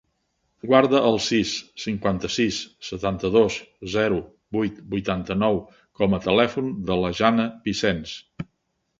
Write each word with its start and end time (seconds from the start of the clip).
Guarda 0.69 0.99
el 1.07 1.17
sis, 1.23 1.49
cinquanta-sis, 1.81 2.55
setanta-dos, 2.87 3.57
zero, 3.95 4.17
vuit, 4.57 4.79
vuitanta-nou 4.93 5.59
com 6.01 6.17
a 6.19 6.21
telèfon 6.25 6.73
de 6.89 6.97
la 7.03 7.13
Jana 7.21 7.47
Vicens. 7.69 8.15